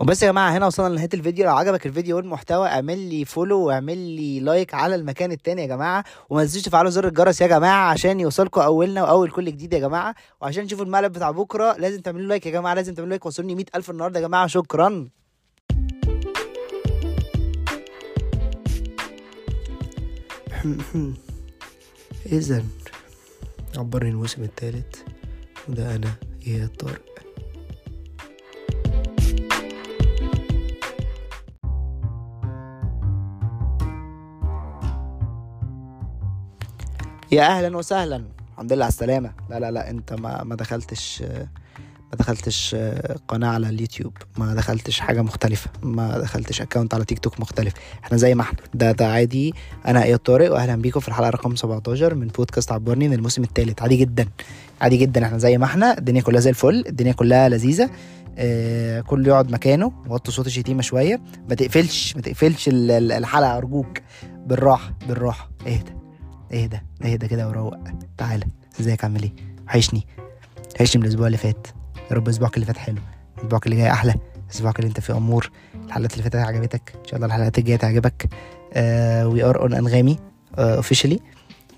[0.00, 1.44] وبس يا جماعة هنا وصلنا لنهاية الفيديو.
[1.44, 6.04] لو عجبك الفيديو والمحتوى اعمل لي follow واعمل لي like على المكان التاني يا جماعة.
[6.30, 10.14] وما تنسوش تفعلوا زر الجرس يا جماعة عشان يوصلكم أولنا وأول كل جديد يا جماعة.
[10.40, 13.90] وعشان تشوفوا المقلب بتاع بكرة لازم تعملوا like يا جماعة لازم تعملوا like وصلوني 100000
[13.90, 14.46] النهارده يا جماعة.
[14.46, 15.08] شكرا.
[22.26, 22.64] اذا
[23.76, 24.96] عبرني الموسم الثالث
[25.68, 26.12] وده أنا
[26.46, 27.11] يا طارق.
[37.32, 38.24] يا أهلا وسهلا.
[38.52, 39.32] الحمد لله على السلامة.
[39.50, 41.22] لا لا لا أنت ما ما دخلتش
[42.12, 42.76] ما دخلتش
[43.28, 44.12] قناة على اليوتيوب.
[44.38, 45.70] ما دخلتش حاجة مختلفة.
[45.82, 47.72] ما دخلتش اكونت على تيك توك مختلف.
[48.04, 48.58] إحنا زي ما إحنا.
[48.74, 49.54] ده ده عادي.
[49.86, 53.82] أنا إياد طارق واهلا بيكم في الحلقة رقم 17 من بودكاست عبرني من الموسم الثالث
[53.82, 54.28] عادي جدا.
[54.80, 55.24] عادي جدا.
[55.26, 55.98] إحنا زي ما إحنا.
[55.98, 56.84] الدنيا كلها زي الفل.
[56.86, 57.90] الدنيا كلها لذيذة.
[58.38, 59.92] آه كله يقعد مكانه.
[60.08, 61.20] وطي صوت الشتيمه شوية.
[61.48, 63.98] ما تقفلش ما تقفلش ال- ال- الحلقة أرجوك.
[64.46, 65.50] بالراحة بالراحة.
[65.66, 66.01] اهدى.
[66.54, 67.74] اهدى اهدى كده وروق.
[68.18, 68.44] تعالى
[68.80, 69.32] ازيك؟ عامل إيه؟
[69.66, 70.06] وحشني.
[70.74, 71.66] وحشني من الأسبوع اللي فات.
[72.10, 72.98] يا رب أسبوعك اللي فات حلو.
[73.38, 74.14] أسبوعك اللي جاي أحلى.
[74.50, 75.50] أسبوعك اللي أنت فيه أمور.
[75.86, 76.92] الحلقات اللي فاتت عجبتك.
[77.00, 78.28] إن شاء الله الحلقات الجاية تعجبك.
[79.26, 80.16] we are on أنغامي
[80.58, 81.20] اوفيشلي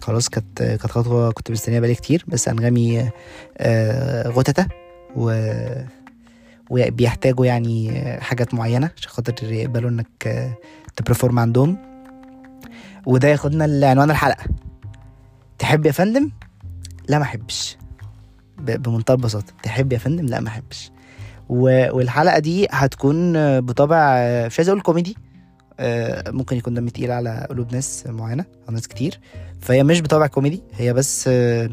[0.01, 2.25] خلاص كانت كانت خطوة كنت مستنيها بقالي كتير.
[2.29, 3.11] بس أنغامي
[3.59, 4.67] آه، غتتة.
[5.17, 5.55] و
[6.71, 10.53] وبيحتاجوا يعني حاجات معينة عشان خاطر يقبلوا إنك
[10.97, 11.94] تبرفورم عندهم.
[13.07, 14.45] وده ياخدنا لعنوان الحلقة.
[15.59, 16.31] تحب يا فندم؟
[17.09, 17.77] لا ما أحبش.
[18.59, 19.53] بمنتهى البساطة.
[19.63, 20.91] تحب يا فندم؟ لا ما أحبش.
[21.49, 23.97] والحلقة دي هتكون بطبع
[24.47, 25.17] مش عايز أقول كوميدي.
[25.81, 29.21] آه، ممكن يكون دم تقيل على قلوب ناس معينة أو ناس كتير.
[29.61, 30.63] فهي مش بطبع كوميدي.
[30.75, 31.71] هي بس آه،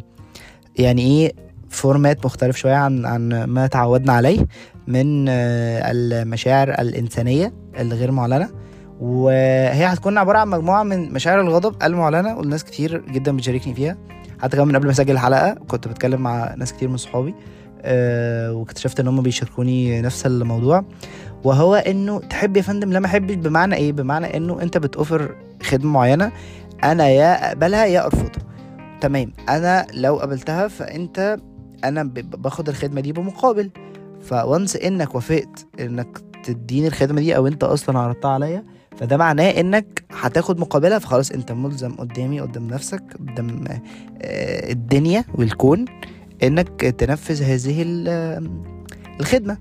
[0.76, 1.34] يعني إيه
[1.70, 4.48] format مختلف شوية عن عن ما تعودنا عليه
[4.88, 8.50] من آه، المشاعر الإنسانية الغير معلنة.
[9.02, 13.98] وهي هتكون عبارة عن مجموعة من مشاعر الغضب المعلنه والناس كتير جدا بتشاركني فيها.
[14.42, 17.36] حتى كمان من قبل ما أسجل الحلقة كنت بتكلم مع ناس كتير من صحابي
[17.82, 20.86] أه واكتشفت إن هم بيشاركوني نفس الموضوع.
[21.44, 25.92] وهو إنه تحب يا فندم لا ما احبش بمعنى إيه؟ بمعنى إنه أنت بتوفر خدمة
[25.92, 26.32] معينة
[26.84, 28.44] أنا يا أقبلها يا أرفضها.
[29.02, 29.34] تمام.
[29.50, 31.38] أنا لو قبلتها فأنت
[31.84, 33.70] أنا باخد الخدمة دي بمقابل.
[34.22, 38.64] فونس إنك وافقت إنك تديني الخدمة دي أو أنت أصلا عرضتها عليا
[38.98, 43.64] فده معناه إنك هتاخد مقابلها فخلاص أنت ملزم قدامي قدام نفسك قدام
[44.22, 45.86] آه، الدنيا والكون
[46.44, 48.50] إنك تنفذ هذه ال-
[49.20, 49.58] الخدمة.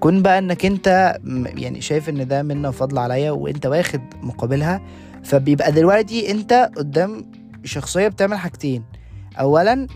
[0.00, 1.16] كون بقى إنك أنت
[1.56, 4.80] يعني شايف إن ده منه فضل عليا وأنت واخد مقابلها
[5.24, 7.24] فبيبقى دلوقتي أنت قدام
[7.64, 8.82] شخصية بتعمل حاجتين.
[9.40, 9.86] اولا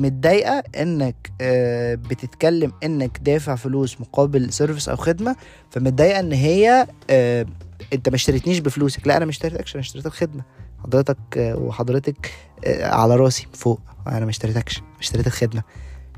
[0.00, 5.36] متضايقة إنك آه، بتتكلم إنك دافع فلوس مقابل سيرفيس أو خدمة
[5.70, 7.46] فمتضايقة إن هي آه،
[7.92, 9.06] أنت ما اشتريتنيش بفلوسك.
[9.06, 10.42] لا أنا ما اشتريتكش أنا اشتريتك خدمة.
[10.84, 12.32] حضرتك آه، وحضرتك
[12.66, 13.80] على راسي فوق.
[14.06, 15.62] أنا ما اشتريتكش اشتريت الخدمه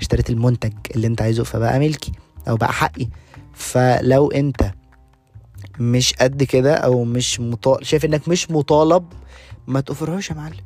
[0.00, 2.12] اشتريت المنتج اللي أنت عايزه فبقى ملكي
[2.48, 3.08] أو بقى حقي.
[3.54, 4.70] فلو أنت
[5.80, 9.04] مش قد كده أو مش مطالب شايف إنك مش مطالب
[9.66, 10.56] ما تقفرهاش يا معلم.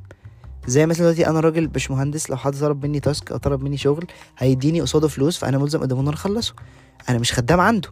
[0.66, 3.76] زي مثلا دلوقتي أنا راجل مش مهندس لو حد طلب مني تاسك أو طلب مني
[3.76, 4.06] شغل
[4.38, 6.54] هيديني قصاده فلوس فأنا ملزم قدامه ان أنا أخلصه.
[7.08, 7.88] أنا مش خدام عنده.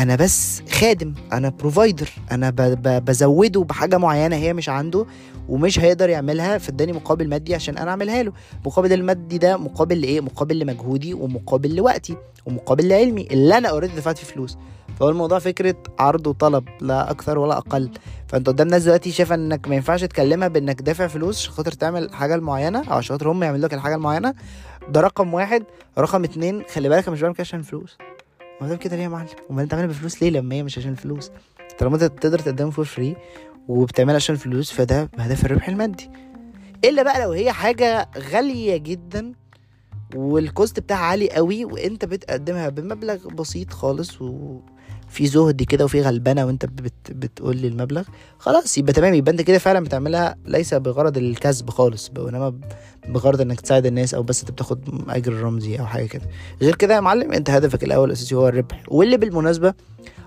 [0.00, 5.06] أنا بس خادم أنا provider أنا ب- ب- بزوده بحاجة معينة هي مش عنده
[5.48, 8.32] ومش هيقدر يعملها فاداني مقابل مادي عشان أنا أعملها له.
[8.66, 12.16] مقابل المادي ده مقابل لايه مقابل لمجهودي ومقابل لوقتي
[12.46, 14.56] ومقابل لعلمي اللي أنا already دفعت فيه فلوس.
[14.96, 17.90] فهو الموضوع فكرة عرض وطلب لا أكثر ولا أقل.
[18.28, 22.14] فأنت قدام ناس دلوقتي شايفة إنك ما ينفعش تكلمها بإنك دافع فلوس عشان خاطر تعمل
[22.14, 24.34] حاجة معينة أو عشان خاطر هم يعملوا لك الحاجة المعينة.
[24.88, 25.64] ده رقم واحد.
[25.98, 27.98] رقم اتنين خلي بالك مش بعمل كده عشان الفلوس.
[28.60, 30.90] ما دام كده ليه يا معلم؟ أمال أنت عاملها بفلوس ليه لما هي مش عشان
[30.90, 31.30] الفلوس؟
[31.78, 33.16] طالما أنت تقدر تقدمه for free
[33.68, 36.10] وبتعملها عشان الفلوس فده بهدف الربح المادي.
[36.84, 39.32] إلا بقى لو هي حاجة غالية جدا
[40.14, 44.22] وال cost بتاعها عالي قوي وأنت بتقدمها بمبلغ بسيط خالص
[45.08, 48.02] وفي زهد كده وفي غلبنه وانت بت بتقول لي المبلغ
[48.38, 52.54] خلاص يبقى تمام يبقى انت كده فعلا بتعملها ليس بغرض الكسب خالص وانما
[53.08, 56.22] بغرض انك تساعد الناس أو بس انت بتاخد اجر رمزي أو حاجة كده.
[56.62, 59.74] غير كده يا معلم انت هدفك الأول الأساسي هو الربح واللي بالمناسبة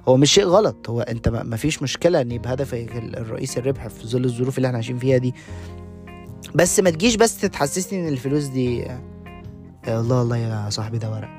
[0.07, 3.87] هو مش شيء غلط هو انت ما فيش مشكلة ان يبقى هدفك ال- الرئيسي الربح
[3.87, 5.33] في ظل الظروف اللي إحنا عايشين فيها دي.
[6.55, 8.85] بس ما تجيش بس تتحسسني ان الفلوس دي
[9.87, 11.29] الله الله يا صاحبي ده ورق.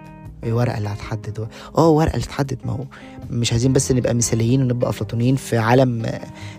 [0.46, 1.48] ورقة اللي هتحدد.
[1.78, 2.58] آه ورقة اللي تحدد.
[2.64, 2.84] ما هو
[3.30, 6.06] مش عايزين بس نبقى مثاليين ونبقى أفلاطونيين في عالم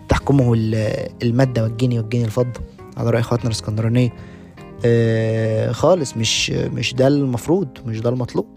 [0.09, 2.61] تحكمه ال- المادة والجني والجني الفضة
[2.97, 4.13] على رأي إخواتنا الإسكندرانية.
[4.85, 8.47] آه خالص مش مش ده المفروض مش ده المطلوب.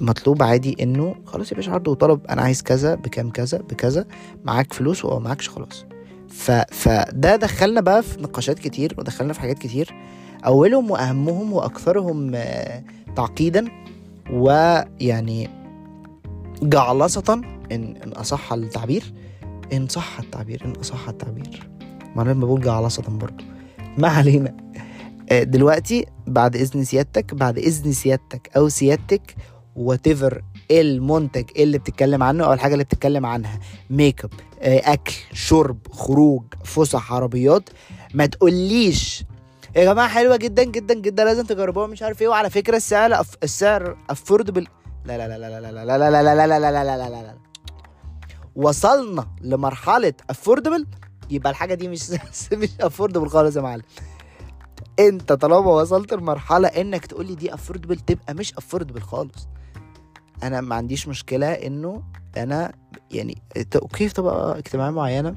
[0.00, 4.06] مطلوب عادي إنه خلاص يا باشا عرض وطلب أنا عايز كذا بكام كذا بكذا
[4.44, 5.84] معاك فلوس أو معاكش خلاص.
[6.28, 6.50] ف...
[6.50, 9.94] فده دخلنا بقى في نقاشات كتير ودخلنا في حاجات كتير.
[10.46, 12.82] أولهم وأهمهم وأكثرهم آه،
[13.16, 13.64] تعقيدا
[14.30, 15.50] ويعني
[16.62, 17.40] جعلصة
[17.72, 19.12] إن, إن أصح التعبير.
[19.72, 21.70] إن صح التعبير إن أصح التعبير.
[22.16, 23.44] ما أنا بقول جعلصة برضو.
[23.98, 24.56] ما علينا.
[25.30, 29.34] آه، دلوقتي بعد إذن سيادتك بعد إذن سيادتك أو سيادتك
[29.76, 33.60] whatever المنتج اللي بتتكلم عنه أو الحاجة اللي بتتكلم عنها.
[33.90, 37.70] make up آه، أكل شرب خروج فسح عربيات.
[38.14, 39.24] ما تقوليش
[39.76, 43.36] يا جماعة حلوة جدا جدا جدا لازم تجربوها مش عارف إيه وعلى فكره السعر أف...
[43.42, 44.66] السعر affordable
[45.04, 47.22] لا لا لا لا لا لا لا لا لا لا لا لا لا لا لا
[47.22, 47.34] لا
[48.56, 50.86] وصلنا لمرحله affordable
[51.30, 52.10] يبقى الحاجة دي مش
[52.52, 53.82] مش affordable خالص يا معلم
[54.98, 59.48] انت طالما وصلت لمرحله انك تقول لي دي affordable تبقى مش affordable خالص
[60.42, 62.02] أنا ما عنديش مشكله انه
[62.36, 62.72] أنا
[63.10, 63.38] يعني
[63.76, 65.34] okay في طبقة اجتماعية معينة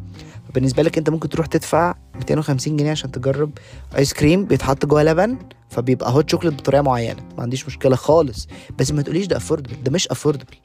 [0.53, 3.51] بالنسبة لك أنت ممكن تروح تدفع 250 جنيه عشان تجرب
[3.97, 5.37] ice cream بيتحط جوه لبن
[5.69, 8.47] فبيبقى hot chocolate بطريقة معينة ما عنديش مشكلة خالص.
[8.79, 10.55] بس ما تقوليش ده affordable ده مش affordable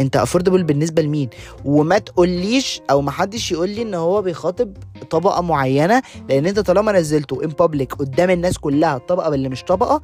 [0.00, 1.28] أنت affordable بالنسبة لمين؟
[1.64, 4.76] وما تقوليش أو ما حدش يقول لي إن هو بيخاطب
[5.10, 10.02] طبقة معينة لأن أنت طالما نزلته in public قدام الناس كلها الطبقة اللي مش طبقة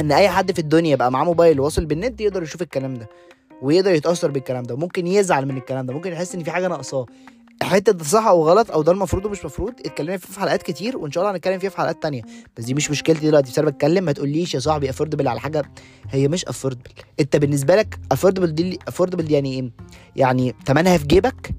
[0.00, 3.08] إن أي حد في الدنيا بقى معاه موبايل واصل بالنت يقدر يشوف الكلام ده.
[3.62, 7.06] ويقدر يتأثر بالكلام ده ممكن يزعل من الكلام ده ممكن يحس إن في حاجة ناقصاه.
[7.62, 10.96] حتة ده صح أو غلط أو ده المفروض ومش مفروض اتكلمنا فيه في حلقات كتير
[10.98, 12.22] وإن شاء الله هنتكلم فيها في حلقات تانية.
[12.56, 15.62] بس دي مش مشكلتي دلوقتي بس أنا بتكلم ما تقوليش يا صاحبي affordable على حاجة.
[16.10, 16.90] هي مش affordable
[17.20, 19.70] أنت بالنسبة لك affordable دي affordable دي يعني إيه؟
[20.16, 21.50] يعني تمنها في جيبك؟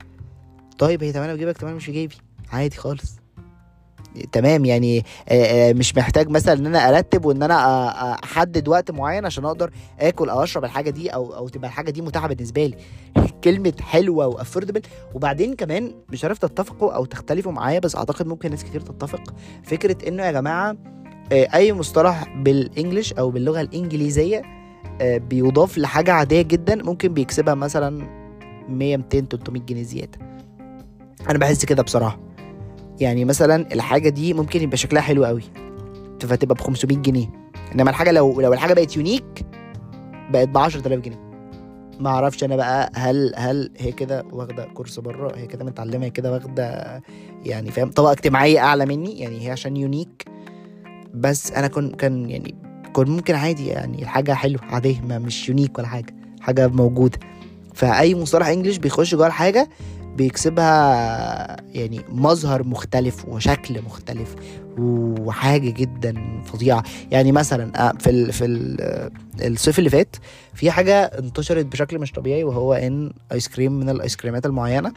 [0.79, 2.15] طيب هي تمنها في جيبك تمنها مش في جيبي.
[2.51, 3.15] عادي خالص.
[4.31, 8.91] تمام يعني آه، آه، مش محتاج مثلا إن أنا أرتب وإن أنا آه، أحدد وقت
[8.91, 12.65] معين عشان أقدر آكل أو أشرب الحاجة دي أو أو تبقى الحاجة دي متاحة بالنسبة
[12.65, 12.75] لي.
[13.43, 14.81] كلمة حلوة و affordable
[15.13, 19.33] وبعدين كمان مش عارف تتفقوا أو تختلفوا معايا بس أعتقد ممكن ناس كتير تتفق.
[19.63, 20.77] فكرة إنه يا جماعة
[21.31, 24.41] أي مصطلح بالانجلش أو باللغة الإنجليزية
[25.01, 28.07] بيضاف لحاجة عادية جدا ممكن بيكسبها مثلا
[28.69, 30.19] 100 200 300 جنيه زيادة.
[31.29, 32.28] أنا بحس كده بصراحة.
[32.99, 35.43] يعني مثلا الحاجة دي ممكن يبقى شكلها حلو قوي.
[36.21, 37.27] فتبقى ب 500 جنيه.
[37.75, 39.45] إنما الحاجة لو لو الحاجة بقت يونيك
[40.29, 41.29] بقت ب 10000 جنيه.
[41.99, 46.09] ما أعرفش أنا بقى هل هل هي كده واخدة كورس بره هي كده متعلمة هي
[46.09, 47.01] كده واخدة
[47.45, 50.25] يعني فاهم؟ طبقة اجتماعية أعلى مني يعني هي عشان unique
[51.13, 52.55] بس أنا كن كان يعني
[52.93, 57.19] كنت ممكن عادي يعني الحاجة حلوة عادية ما مش unique ولا حاجة حاجة موجودة.
[57.73, 59.69] فأي مصطلح English بيخش جوه الحاجة
[60.19, 64.35] بيكسبها يعني مظهر مختلف وشكل مختلف
[64.77, 66.83] وحاجة جدا فظيعة.
[67.11, 69.11] يعني مثلا آه، في ال في ال آه،
[69.47, 70.15] الصيف اللي فات
[70.53, 74.93] في حاجة انتشرت بشكل مش طبيعي وهو إن ice cream من ال ice كريمات المعينة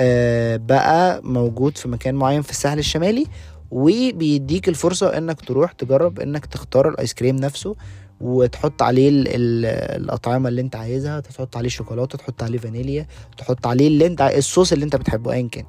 [0.00, 3.26] آه، بقى موجود في مكان معين في الساحل الشمالي
[3.70, 7.76] وبيديك الفرصة إنك تروح تجرب إنك تختار ال ice cream نفسه
[8.20, 9.66] وتحط عليه ال ال
[10.02, 13.06] الأطعمة اللي انت عايزها تحط عليه شوكولاتة تحط عليه فانيليا
[13.38, 15.64] تحط عليه اللي انت الصوص اللي انت بتحبه ايا كان.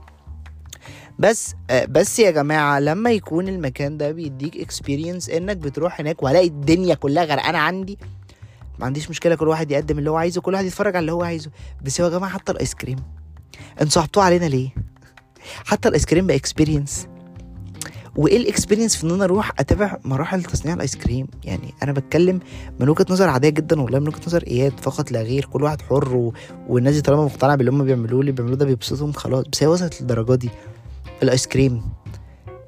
[1.19, 6.47] بس آه، بس يا جماعة لما يكون المكان ده بيديك experience إنك بتروح هناك ولاقي
[6.47, 7.97] الدنيا كلها غرقانة عندي
[8.79, 11.23] ما عنديش مشكلة كل واحد يقدم اللي هو عايزه كل واحد يتفرج على اللي هو
[11.23, 11.51] عايزه.
[11.81, 12.97] بس يا جماعة حتى ال ice cream
[13.71, 14.69] أنتوا صعبتوه علينا ليه؟
[15.65, 17.07] حتى ال ice cream بقى experience
[18.17, 21.91] وإيه ال experience في إن أنا أروح أتابع مراحل تصنيع ال ice cream؟ يعني أنا
[21.91, 22.39] بتكلم
[22.79, 25.81] من وجهة نظر عادية جدا والله من وجهة نظر إياد فقط لا غير كل واحد
[25.81, 26.33] حر و...
[26.67, 29.45] والناس دي طالما مقتنعة باللي هم بيعملوه اللي بيعملوه ده بيبسطهم خلاص.
[29.51, 30.49] بس هي وصلت للدرجة دي.
[31.23, 31.81] ال ice cream.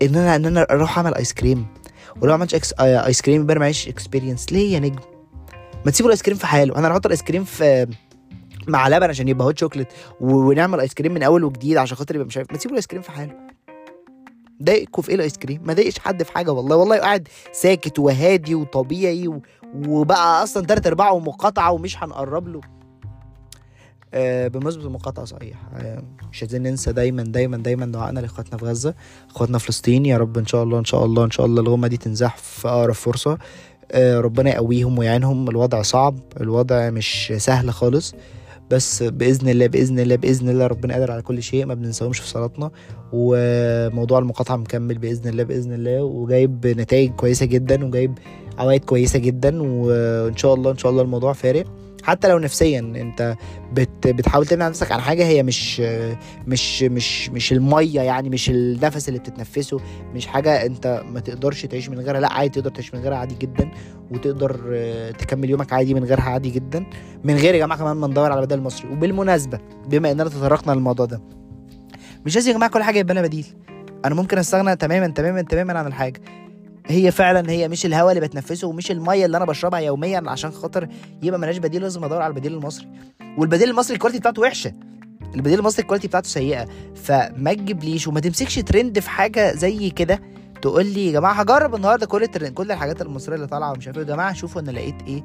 [0.02, 1.66] إن أنا إن أنا أروح أعمل ice cream.
[2.22, 2.74] ولو عملتش ex...
[2.80, 5.00] آه، ice cream يبقى معيش experience ليه يا نجم؟
[5.86, 6.76] ما تسيبوا ال ice cream في حاله.
[6.78, 7.88] أنا هحط ال ice cream في
[8.68, 9.88] مع لبن عشان يبقى hot chocolate
[10.22, 12.52] ونعمل ice cream من أول وجديد عشان خاطر يبقى مش عارف.
[12.52, 13.49] ما تسيبوا ال ice cream في حاله.
[14.64, 16.76] ضايقكوا في إيه ال ice cream؟ ما ضايقش حد في حاجة والله.
[16.76, 19.42] والله قاعد ساكت وهادي وطبيعي و...
[19.88, 22.62] وبقى أصلا تلات أرباعه مقاطعة ومش هنقرب له.
[24.14, 25.58] آه بمناسبة المقاطعة صحيح.
[25.76, 28.94] آه مش عايزين ننسى دايما دايما دايما دعائنا لإخواتنا في غزة.
[29.30, 31.98] إخواتنا فلسطين يا رب إن شاء الله إن شاء الله إن شاء الله الغمة دي
[31.98, 33.38] تنزح في أقرب فرصة.
[33.92, 35.50] آه ربنا يقويهم ويعينهم.
[35.50, 38.14] الوضع صعب الوضع مش سهل خالص.
[38.72, 42.28] بس بإذن الله بإذن الله بإذن الله ربنا قادر على كل شيء ما بننساهمش في
[42.28, 42.72] صلاتنا.
[43.14, 46.04] وموضوع المقاطعة مكمل بإذن الله بإذن الله.
[46.04, 48.18] وجايب نتائج كويسة جدا وجايب
[48.58, 49.64] عوائد كويسة جدا.
[49.64, 51.66] وإن شاء الله إن شاء الله الموضوع فارق.
[52.04, 53.36] حتى لو نفسيا أنت
[53.74, 55.80] بت بتحاول تمنع نفسك عن حاجة هي مش
[56.48, 59.80] مش مش مش المية يعني مش النفس اللي بتتنفسه
[60.14, 63.36] مش حاجة أنت ما تقدرش تعيش من غيرها لأ عادي تقدر تعيش من غيرها عادي
[63.36, 63.72] جدا
[64.12, 66.86] وتقدر آه، تكمل يومك عادي من غيرها عادي جدا.
[67.24, 68.90] من غير يا جماعة كمان ما ندور على بديل مصري.
[68.92, 71.22] وبالمناسبة بما إننا تطرقنا للموضوع ده
[72.26, 73.46] مش لازم يا جماعة كل حاجة يبقى لها بديل.
[74.06, 76.22] أنا ممكن أستغنى تماما تماما تماما عن الحاجة.
[76.90, 80.88] هي فعلا هي مش الهواء اللي بتنفسه ومش المية اللي أنا بشربها يوميا عشان خاطر
[81.24, 82.88] يبقى ملهاش بديل لازم أدور على البديل المصري.
[83.38, 84.74] والبديل المصري الكواليتي بتاعته وحشة.
[85.36, 86.68] البديل المصري ال quality بتاعته سيئة.
[86.96, 90.20] فما تجيبليش وما تمسكش ترند في حاجة زي كده.
[90.62, 93.98] تقول لي يا جماعة هجرب النهارده كل الترند كل الحاجات المصرية اللي طالعة ومش عارف
[93.98, 94.04] إيه.
[94.04, 95.24] يا جماعة شوفوا أنا لقيت إيه.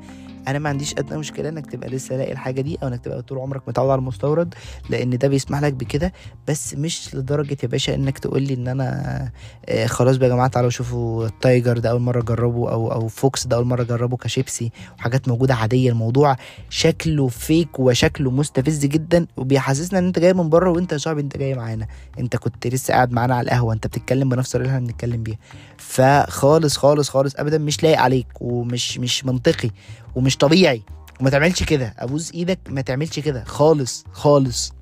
[0.49, 3.39] أنا ما عنديش أدنى مشكلة إنك تبقى لسه لاقي الحاجة دي أو إنك تبقى طول
[3.39, 4.55] عمرك متعود على المستورد
[4.91, 6.13] لأن ده بيسمح لك بكده.
[6.49, 9.31] بس مش لدرجة يا باشا إنك تقول لي إن أنا
[9.69, 13.47] آه خلاص بقى يا جماعة تعالوا شوفوا التايجر ده أول مرة أجربه أو أو فوكس
[13.47, 14.71] ده أول مرة أجربه كشيبسي.
[14.99, 15.91] وحاجات موجودة عادية.
[15.91, 16.37] الموضوع
[16.71, 21.37] شكله فيك وشكله مستفز جدا وبيحسسنا إن أنت جاي من بره وأنت يا صاحبي أنت
[21.37, 21.87] جاي معانا.
[22.19, 23.75] أنت كنت لسه قاعد معانا على القهوة.
[23.75, 25.39] أنت بتتكلم بنفس اللي إحنا بنتكلم بيها.
[25.77, 29.71] فخالص خالص خالص ابدا مش لايق عليك ومش مش منطقي
[30.15, 30.83] ومش طبيعي.
[31.21, 31.95] وما تعملش كده.
[31.99, 33.45] أبوس إيدك ما تعملش كده.
[33.45, 34.73] خالص خالص.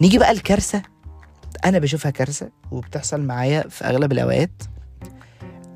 [0.00, 0.82] نيجي بقى الكارثة.
[1.64, 4.62] أنا بشوفها كارثة وبتحصل معايا في أغلب الأوقات.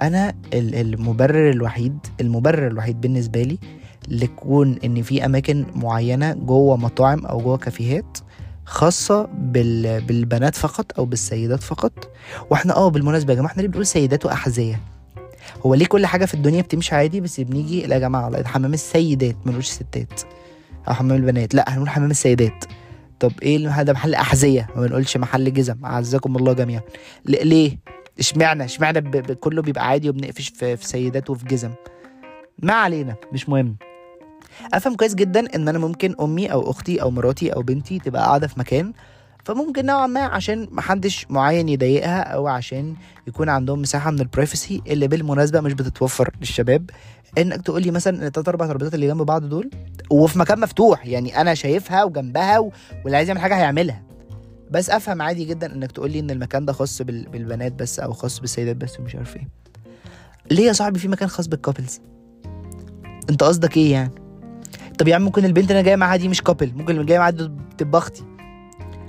[0.02, 3.58] أنا ال- المبرر الوحيد المبرر الوحيد بالنسبة لي
[4.08, 8.18] لكون إن في أماكن معينة جوه مطاعم أو جوه كافيهات
[8.68, 10.00] خاصة بال...
[10.00, 12.10] بالبنات فقط أو بالسيدات فقط.
[12.50, 14.80] وإحنا آه بالمناسبة يا جماعة إحنا ليه بنقول سيدات وأحذية؟
[15.66, 19.36] هو ليه كل حاجة في الدنيا بتمشي عادي بس بنيجي لا يا ده حمام السيدات
[19.44, 20.20] ما ستات.
[20.88, 22.64] أو حمام البنات لا هنقول حمام السيدات.
[23.20, 25.84] طب إيه ده محل أحذية؟ ما بنقولش محل جزم.
[25.84, 26.82] أعزكم الله جميعا.
[27.24, 27.78] ليه؟
[28.18, 29.00] اشمعنى؟ اشمعنى
[29.34, 31.70] كله بيبقى عادي وبنقفش في, في سيدات وفي جزم؟
[32.58, 33.76] ما علينا مش مهم.
[34.74, 38.46] أفهم كويس جدا إن أنا ممكن أمي أو أختي أو مراتي أو بنتي تبقى قاعدة
[38.46, 38.92] في مكان
[39.44, 42.94] فممكن نوعا ما عشان محدش معين يضايقها أو عشان
[43.26, 46.90] يكون عندهم مساحة من البرايفسي اللي بالمناسبة مش بتتوفر للشباب.
[47.38, 49.70] إنك تقول لي مثلا التلات أربع ترابيزات اللي جنب بعض دول
[50.10, 52.58] وفي مكان مفتوح يعني أنا شايفها وجنبها.
[53.04, 54.02] واللي عايز يعمل حاجة هيعملها.
[54.70, 57.28] بس أفهم عادي جدا إنك تقول لي إن المكان ده خاص بال...
[57.28, 59.48] بالبنات بس أو خاص بالسيدات بس ومش عارف إيه.
[60.50, 62.00] ليه يا صاحبي في مكان خاص بال couples
[63.30, 64.10] أنت قصدك إيه يعني؟
[64.98, 67.18] طب يا عم ممكن البنت اللي أنا جاية معاها دي مش couple ممكن اللي جاية
[67.18, 68.24] معاها دي تبقى أختي.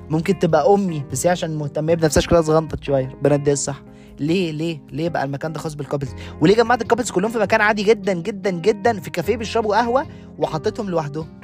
[0.09, 3.81] ممكن تبقى أمي بس هي عشان مهتمة بنفسها شكلها صغنطت شوية ربنا يديها الصح
[4.19, 6.09] ليه ليه ليه بقى المكان ده خاص بال couples
[6.41, 10.05] وليه جمعت ال couples كلهم في مكان عادي جدا جدا جدا في كافيه بيشربوا قهوة
[10.37, 11.39] وحطيتهم لوحدهم؟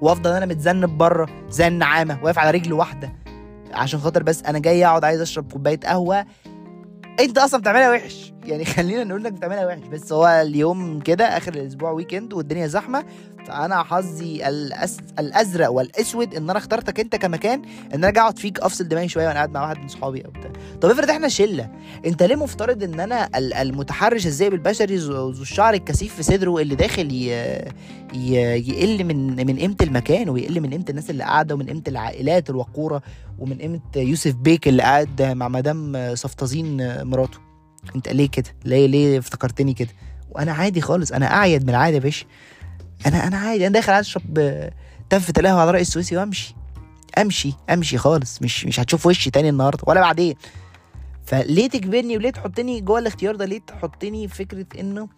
[0.00, 3.12] وأفضل أنا متذنب بره زي النعامة واقف على رجل واحدة.
[3.72, 6.26] عشان خاطر بس أنا جاي أقعد عايز أشرب كوباية قهوة.
[7.20, 8.32] أنت أصلا بتعملها وحش.
[8.48, 13.04] يعني خلينا نقول انك بتعملها وحش بس هو اليوم كده آخر الأسبوع ويكند والدنيا زحمة
[13.46, 14.96] فأنا حظي الأس...
[15.18, 17.62] الأزرق والأسود إن أنا اخترتك أنت كمكان
[17.94, 20.50] إن أنا أقعد فيك أفصل دماغي شوية وأنا قاعد مع واحد من صحابي أو بتاع.
[20.80, 21.70] طب افرض إحنا شلة
[22.06, 26.58] أنت ليه مفترض إن أنا ال- المتحرش الذئب البشري ذو ذو الشعر الكثيف في صدره
[26.58, 27.30] اللي داخل ي...
[28.14, 28.32] ي...
[28.68, 33.02] يقل من من قيمة المكان ويقل من قيمة الناس اللي قاعدة ومن قيمة العائلات الوقورة
[33.38, 37.45] ومن قيمة يوسف بيك اللي قاعد مع مدام صفتزين مراته؟
[37.96, 39.88] انت ليه كده؟ ليه ليه افتكرتني كده؟
[40.30, 42.26] وأنا عادي خالص أنا اعيد من العادي يا باشا.
[43.06, 44.40] أنا أنا عادي أنا داخل اشرب
[45.10, 46.54] تفة القهوة على رأي السويسي وامشي.
[47.18, 48.42] امشي امشي خالص.
[48.42, 50.34] مش مش هتشوف وشي تاني النهارده ولا بعدين.
[51.24, 55.08] فليه تجبرني وليه تحطني جوه الاختيار ده؟ ليه تحطني فكرة انه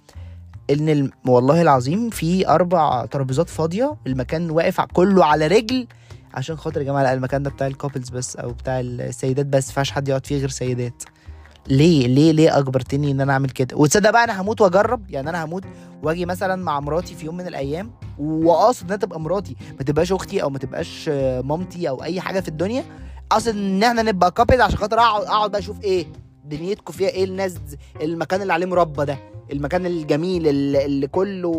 [0.70, 1.10] إن الم...
[1.26, 5.86] والله العظيم في أربع ترابيزات فاضية المكان واقف كله على رجل
[6.34, 9.84] عشان خاطر يا جماعة المكان ده بتاع ال couples بس أو بتاع السيدات بس ما
[9.84, 11.02] حد يقعد فيه غير سيدات.
[11.70, 15.44] ليه ليه ليه أجبرتني إن أنا أعمل كده؟ وتصدق بقى أنا هموت وأجرب يعني أنا
[15.44, 15.64] هموت
[16.02, 20.42] وأجي مثلا مع مراتي في يوم من الأيام وأقصد إنها تبقى مراتي ما تبقاش أختي
[20.42, 21.08] أو ما تبقاش
[21.44, 22.84] مامتي أو أي حاجة في الدنيا.
[23.32, 26.06] أقصد إن إحنا نبقى couple عشان خاطر أقعد أقعد بقى أشوف إيه
[26.44, 27.54] دنيتكم فيها إيه الناس
[28.02, 29.18] المكان اللي عليه مربى ده
[29.52, 31.52] المكان الجميل اللي, كله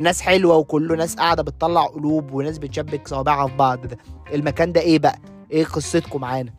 [0.00, 3.98] ناس حلوة وكله ناس قاعدة بتطلع قلوب وناس بتشبك صوابعها في بعض ده.
[4.34, 5.18] المكان ده إيه بقى؟
[5.50, 6.52] إيه قصتكم معانا؟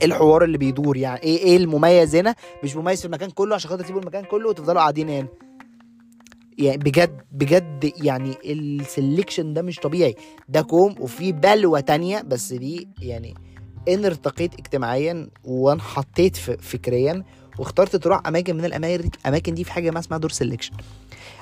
[0.00, 1.22] إيه الحوار اللي بيدور يعني.
[1.22, 2.34] إيه إيه المميز هنا؟
[2.64, 5.28] مش مميز في المكان كله عشان خاطر تسيبوا المكان كله وتفضلوا قاعدين هنا.
[6.58, 10.14] يعني بجد بجد يعني ال selection ده مش طبيعي.
[10.48, 13.34] ده كوم وفي بلوى تانية بس دي يعني
[13.88, 17.24] ان ارتقيت اجتماعيا وانحطيت ف- فكريا
[17.58, 20.72] واخترت تروح أماكن من الأماكن دي في حاجة ما اسمها door selection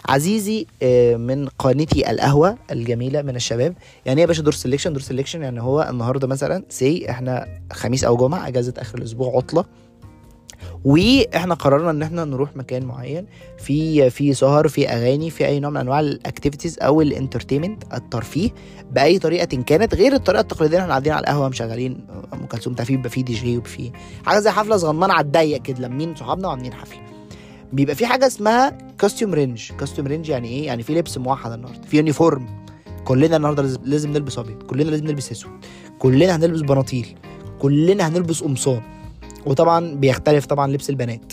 [0.09, 3.75] عزيزي آه، من قناتي القهوة الجميلة من الشباب.
[4.06, 8.04] يعني إيه يا باشا door selection door selection يعني هو النهارده مثلا say إحنا خميس
[8.04, 9.64] أو جمعة أجازة آخر الأسبوع عطلة.
[10.85, 13.26] وإحنا قررنا ان إحنا نروح مكان معين
[13.59, 17.83] في في سهر في اغاني في اي نوع من انواع ال activities أو ال entertainment
[17.94, 18.50] الترفيه
[18.92, 23.11] بأي طريقة كانت غير الطريقة التقليدية إحنا قاعدين على القهوة مشغلين أم كلثوم في بيبقى
[23.11, 23.90] في دي جي وفي في
[24.26, 26.99] حاجة زي حفلة صغننة على الضيق كده لمين صحابنا وعاملين حفلة.
[27.73, 31.83] بيبقى في حاجة اسمها costume range costume range يعني إيه؟ يعني في لبس موحد النهارده
[31.88, 32.47] في uniform
[33.04, 35.50] كلنا النهارده لازم نلبس أبيض كلنا لازم نلبس أسود
[35.99, 37.06] كلنا هنلبس بناطيل
[37.59, 38.80] كلنا هنلبس قمصان.
[39.47, 41.33] وطبعا بيختلف طبعا لبس البنات.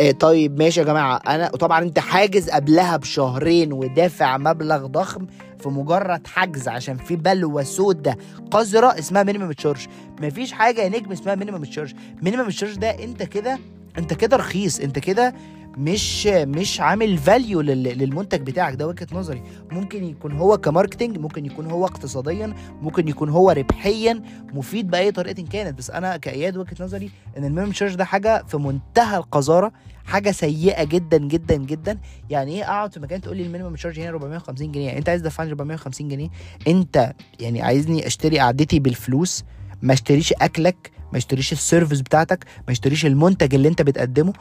[0.00, 1.16] إيه طيب ماشي يا جماعة.
[1.16, 5.26] أنا طبعا أنت حاجز قبلها بشهرين ودافع مبلغ ضخم
[5.58, 8.16] في مجرد حجز عشان في بلوة سودة
[8.50, 9.86] قذرة اسمها minimum charge
[10.22, 13.58] مفيش حاجة يا نجم اسمها minimum charge minimum charge ده أنت كده
[13.98, 15.34] انت كده رخيص انت كده
[15.78, 18.74] مش مش عامل value للمنتج بتاعك.
[18.74, 19.42] ده وجهة نظري.
[19.72, 25.10] ممكن يكون هو ك marketing ممكن يكون هو اقتصاديا ممكن يكون هو ربحيا مفيد بأي
[25.10, 25.78] طريقة كانت.
[25.78, 29.72] بس أنا كأياد وجهة نظري إن ال minimum charge ده حاجة في منتهى القذارة
[30.04, 31.98] حاجة سيئة جدا جدا جدا.
[32.30, 35.08] يعني إيه أقعد في مكان تقول لي ال minimum charge هنا 450 جنيه؟ يعني أنت
[35.08, 36.28] عايز تدفعني 450 جنيه؟
[36.68, 39.44] أنت يعني عايزني أشتري قعدتي بالفلوس؟
[39.82, 44.32] ما أشتريش أكلك؟ ما اشتريش ال service بتاعتك ما اشتريش المنتج اللي انت بتقدمه.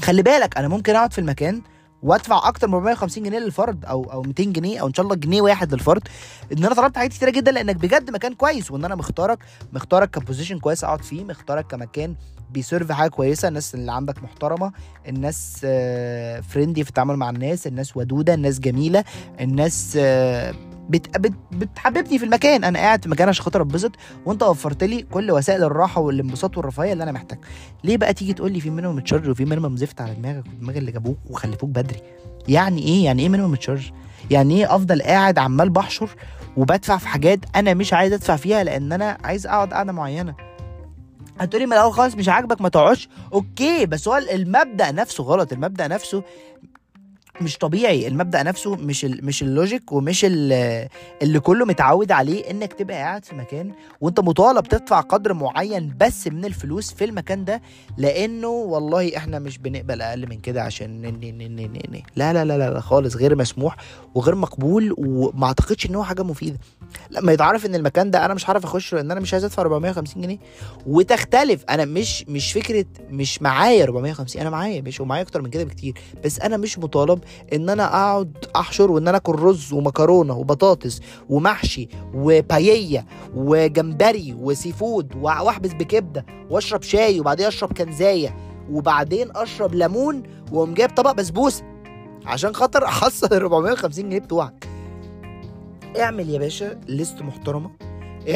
[0.00, 1.62] خلي بالك أنا ممكن أقعد في المكان
[2.02, 5.42] وأدفع أكتر من 450 جنيه للفرد أو أو 200 جنيه أو إن شاء الله جنيه
[5.42, 6.08] واحد للفرد.
[6.52, 9.38] إن أنا طلبت حاجات كتيرة جدا لأنك بجد مكان كويس وإن أنا مختارك
[9.72, 12.14] مختارك ك position كويس أقعد فيه مختارك كمكان
[12.50, 14.72] بي serve حاجة كويسة الناس اللي عندك محترمة
[15.08, 15.56] الناس
[16.48, 19.04] friendly في التعامل مع الناس الناس ودودة الناس جميلة
[19.40, 19.96] الناس
[20.90, 21.18] بت...
[21.18, 21.32] بت...
[21.52, 22.64] بتحببني في المكان.
[22.64, 23.92] أنا قاعد في مكان عشان خاطر أتبسط
[24.26, 27.38] وأنت وفرت لي كل وسائل الراحة والانبساط والرفاهية اللي أنا محتاج
[27.84, 30.92] ليه بقى تيجي تقول لي في minimum charge وفي minimum زفت على دماغك ودماغ اللي
[30.92, 32.00] جابوك وخلفوك بدري؟
[32.48, 33.90] يعني إيه؟ يعني إيه minimum charge
[34.30, 36.10] يعني إيه أفضل قاعد عمال بحشر
[36.56, 40.34] وبدفع في حاجات أنا مش عايز أدفع فيها لأن أنا عايز أقعد قعدة معينة؟
[41.40, 43.08] هتقولي من الأول خالص مش عاجبك ما تقعدش.
[43.32, 45.52] okay بس هو المبدأ نفسه غلط.
[45.52, 46.22] المبدأ نفسه
[47.40, 48.06] مش طبيعي.
[48.08, 53.24] المبدأ نفسه مش ال مش ال logic ومش اللي كله متعود عليه إنك تبقى قاعد
[53.24, 57.62] في مكان وأنت مطالب تدفع قدر معين بس من الفلوس في المكان ده
[57.98, 62.02] لأنه والله إحنا مش بنقبل أقل من كده عشان ني ني ني ني ني.
[62.16, 63.76] لا لا لا لا خالص غير مسموح
[64.14, 66.58] وغير مقبول وما أعتقدش إن هو حاجة مفيدة.
[67.10, 70.22] لما يتعرف إن المكان ده أنا مش هعرف اخش لأن أنا مش عايز أدفع 450
[70.22, 70.38] جنيه.
[70.86, 71.64] وتختلف.
[71.70, 75.94] أنا مش مش فكرة مش معايا 450 أنا معايا مش ومعايا أكتر من كده بكتير.
[76.24, 77.20] بس أنا مش مطالب
[77.52, 85.16] إن أنا أقعد أحشر وإن أنا آكل رز ومكرونة وبطاطس ومحشي وبايية وجمبري وسي فود
[85.16, 88.36] وأحبس بكبدة وأشرب شاي وبعدين أشرب كنزاية
[88.70, 91.64] وبعدين أشرب ليمون وأقوم جايب طبق بسبوسة.
[92.26, 94.68] عشان خاطر احصل ال 450 جنيه بتوعك.
[96.00, 97.70] اعمل يا باشا لستة محترمة.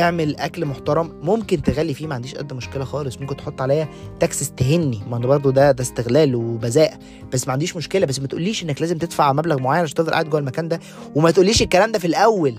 [0.02, 3.18] اعمل اكل محترم ممكن تغلي فيه ما عنديش قد مشكلة خالص.
[3.18, 3.88] ممكن تحط عليا
[4.20, 6.98] taxes تهني ما أنا برضه ده ده استغلال وبذاء.
[7.32, 10.30] بس ما عنديش مشكلة بس ما تقوليش إنك لازم تدفع مبلغ معين عشان تفضل قاعد
[10.30, 10.80] جوه المكان ده.
[11.14, 12.54] وما تقوليش الكلام ده في الأول.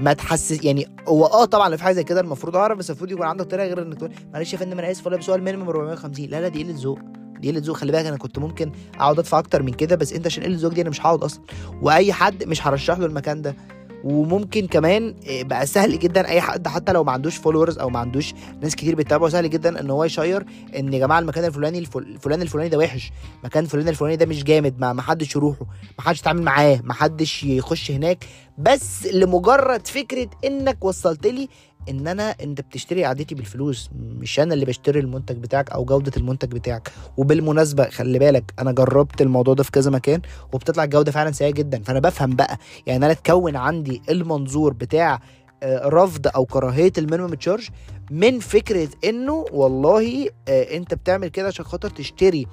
[0.00, 3.26] ما تحسس يعني هو آه طبعا في حاجة زي كده المفروض أعرف بس المفروض يكون
[3.26, 5.68] عندك طريقه غير إنك تقول معلش يا فندم أنا آسف والله بس هو ال minimum
[5.68, 6.98] 450 لا لا دي قلة ذوق.
[7.40, 7.76] دي قلة ذوق.
[7.76, 10.72] خلي بالك أنا كنت ممكن أقعد أدفع أكتر من كده بس أنت عشان قلة ذوق
[10.72, 11.42] دي أنا مش هقعد أصلا.
[11.82, 13.56] وأي حد مش هرشح له المكان ده.
[14.04, 18.34] وممكن كمان بقى سهل جدا أي حد حتى لو ما عندوش followers أو ما عندوش
[18.62, 20.44] ناس كتير بتتابعه سهل جدا إن هو ي share
[20.76, 23.12] إن يا جماعة المكان الفلاني الفلان الفلاني ده وحش
[23.44, 25.66] مكان فلان الفلاني ده مش جامد ما حدش يروحه
[25.98, 28.24] ما حدش يتعامل معاه ما حدش يخش هناك.
[28.58, 31.48] بس لمجرد فكرة إنك وصلت لي
[31.88, 36.52] ان أنا انت بتشتري قعدتي بالفلوس مش أنا اللي بشتري المنتج بتاعك أو جودة المنتج
[36.52, 36.92] بتاعك.
[37.16, 40.20] وبالمناسبة خلي بالك أنا جربت الموضوع ده في كذا مكان
[40.52, 41.82] وبتطلع الجودة فعلا سيئة جدا.
[41.82, 45.20] فأنا بفهم بقى يعني أنا اتكون عندي المنظور بتاع
[45.64, 47.68] رفض أو كراهية ال minimum charge
[48.10, 52.46] من فكرة إنه والله أنت بتعمل كده عشان خاطر تشتري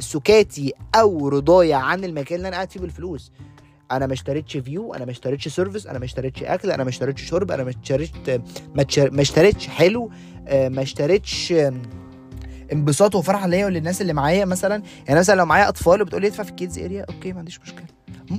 [0.00, 3.32] سكاتي أو رضايا عن المكان اللي أنا قاعد فيه بالفلوس.
[3.92, 7.22] أنا ما اشتريتش view أنا ما اشتريتش service أنا ما اشتريتش اكل أنا ما اشتريتش
[7.22, 8.40] شرب أنا ما اشتريتش
[8.98, 10.10] ما اشتريتش حلو
[10.50, 11.54] ما اشتريتش
[12.72, 14.82] انبساط وفرحة ليا وللناس اللي معايا مثلا.
[15.06, 17.60] يعني مثلا لو معايا أطفال وبتقول لي ادفع في ال kids area okay ما عنديش
[17.60, 17.86] مشكلة.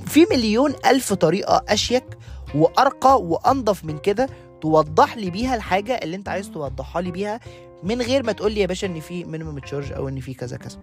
[0.06, 2.04] في مليون ألف طريقة أشيك
[2.54, 4.28] وأرقى وأنضف من كده
[4.60, 7.40] توضح لي بيها الحاجة اللي انت عايز توضحها لي بيها.
[7.82, 10.56] من غير ما تقول لي يا باشا إن في minimum charge أو إن في كذا
[10.56, 10.78] كذا.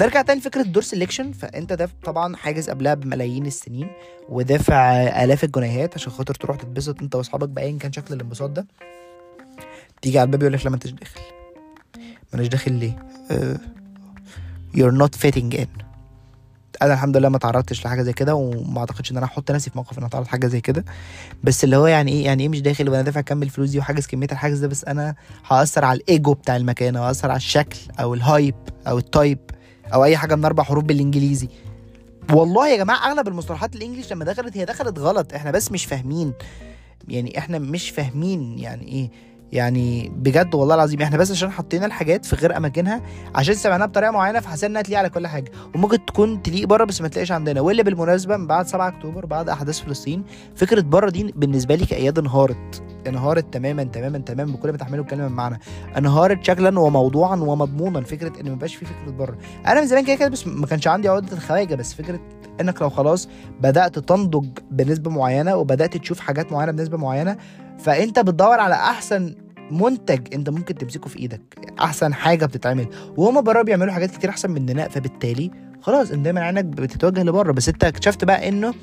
[0.00, 3.90] نرجع تاني لفكرة ال door selection فأنت ده طبعا حاجز قبلها بملايين السنين
[4.28, 4.92] ودافع
[5.24, 8.66] آلاف الجنيهات عشان خاطر تروح تتبسط أنت وأصحابك بايا كان شكل الانبساط ده.
[10.02, 11.20] تيجي على الباب يقول لك لا ما انتش داخل
[12.32, 12.98] ما اناش داخل ليه
[14.76, 15.87] you're not fitting in.
[16.82, 19.78] أنا الحمد لله ما تعرضتش لحاجة زي كده وما اعتقدش ان أنا أحط نفسي في
[19.78, 20.84] موقف ان اتعرض حاجة زي كده.
[21.44, 24.06] بس اللي هو يعني إيه يعني إيه مش داخل وأنا دافع كام الفلوس دي وحاجز
[24.06, 25.14] كمية الحاجز ده بس أنا
[25.46, 28.54] هأثر على الإيجو بتاع المكان أو هأثر على الشكل أو ال hype
[28.86, 29.38] أو ال type
[29.94, 31.48] أو أي حاجة من أربع حروف بالإنجليزي.
[32.32, 35.34] والله يا جماعة أغلب المصطلحات ال English لما دخلت هي دخلت غلط.
[35.34, 36.32] إحنا بس مش فاهمين.
[37.08, 39.10] يعني إحنا مش فاهمين يعني إيه.
[39.52, 43.02] يعني بجد والله العظيم إحنا بس عشان حطينا الحاجات في غير اماكنها
[43.34, 45.50] عشان سمعناها بطريقة معينة فحسينا انها تليق على كل حاجة.
[45.74, 47.60] وممكن تكون تليق بره بس ما تلاقيش عندنا.
[47.60, 52.18] واللي بالمناسبة من بعد 7 أكتوبر بعد أحداث فلسطين فكرة بره دي بالنسبة لي كأياد
[52.18, 52.82] انهارت.
[53.06, 55.58] انهارت تماما تماما تماما بكل ما تحمله الكلمة من معنى.
[55.96, 59.38] انهارت شكلا وموضوعا ومضمونا فكرة إن ما يبقاش في فكرة بره.
[59.66, 62.20] أنا من زمان كده كده بس ما كانش عندي عقدة الخواجة بس فكرة
[62.60, 63.28] إنك لو خلاص
[63.60, 67.36] بدأت تنضج بنسبة معينة وبدأت تشوف حاجات معينة بنسبة معينة
[67.78, 69.34] فانت بتدور على احسن
[69.70, 71.40] منتج انت ممكن تمسكه في إيدك
[71.80, 72.86] احسن حاجة بتتعمل.
[73.16, 75.50] وهما بره بيعملوا حاجات كتير احسن مننا فبالتالي
[75.82, 77.52] خلاص انت دايما عينك بتتوجه لبره.
[77.52, 78.74] بس انت اكتشفت بقى انه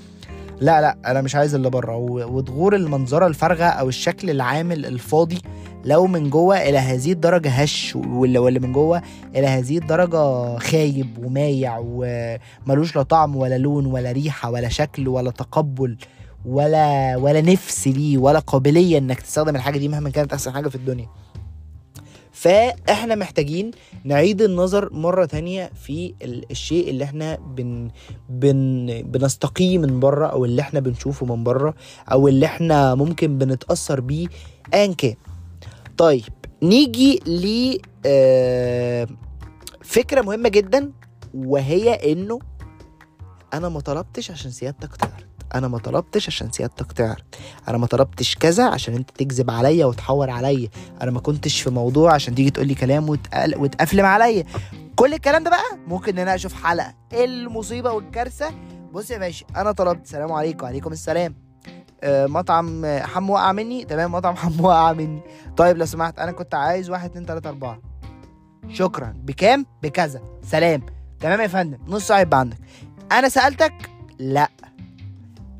[0.62, 1.96] لا لا أنا مش عايز اللي بره.
[1.98, 5.42] وظهور المنظرة الفارغة أو الشكل العامل الفاضي
[5.86, 9.02] لو من جوه إلى هذه الدرجة هش ولا ولا من جوه
[9.36, 15.32] إلى هذه الدرجة خايب ومايع وملوش لا طعم ولا لون ولا ريحة ولا شكل ولا
[15.32, 15.98] تقبل.
[16.48, 20.76] ولا ولا نفس ليه ولا قابلية إنك تستخدم الحاجة دي مهما كانت أحسن حاجة في
[20.76, 21.10] الدنيا.
[22.32, 23.72] فإحنا محتاجين
[24.04, 26.14] نعيد النظر مرة تانية في
[26.52, 27.90] الشيء اللي إحنا بن
[28.30, 31.74] بن بنستقيه من بره أو اللي إحنا بنشوفه من بره
[32.12, 34.28] أو اللي إحنا ممكن بنتأثر بيه
[34.74, 35.16] ايا كان.
[35.98, 36.24] طيب
[36.64, 39.08] نيجي ل آه،
[39.84, 40.92] فكرة مهمة جدا
[41.34, 42.40] وهي إنه
[43.54, 45.15] أنا ما طلبتش عشان سيادتك تعرض
[45.56, 47.24] أنا ما طلبتش عشان سيادتك تعرض
[47.68, 50.70] أنا ما طلبتش كذا عشان أنت تكذب عليا وتحور عليا.
[51.02, 53.56] أنا ما كنتش في موضوع عشان تيجي تقول لي كلام وتقل...
[53.58, 54.44] وتقفلم عليا.
[54.96, 58.52] كل الكلام ده بقى ممكن نناقشه في حلقة المصيبة والكارثة.
[58.94, 60.64] بص يا باشا أنا طلبت سلام عليكم.
[60.64, 61.36] وعليكم السلام.
[62.04, 63.86] آه مطعم حمو وقع مني.
[63.86, 65.22] تمام مطعم حمو وقع مني.
[65.58, 67.80] طيب لو سمحت أنا كنت عايز واحد اتنين تلاتة أربعة.
[68.70, 69.14] شكرا.
[69.18, 70.22] بكام؟ بكذا.
[70.44, 70.82] سلام.
[71.20, 71.78] تمام يا فندم.
[71.88, 72.58] نص ساعه يبقى عندك.
[73.12, 73.74] أنا سألتك؟
[74.20, 74.50] لا.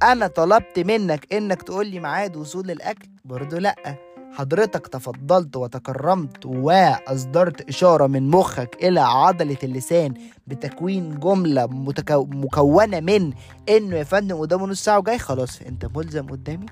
[0.04, 3.76] أنا طلبت منك إنك تقول لي ميعاد وصول الأكل؟ برضه لأ.
[4.34, 10.14] حضرتك تفضلت وتكرمت وأصدرت إشارة من مخك إلى عضلة اللسان
[10.48, 12.26] بتكوين جملة متكو...
[12.26, 13.34] مكونة من
[13.70, 16.66] إنه يا فندم قدامه نص ساعة وجاي؟ خلاص أنت ملزم قدامي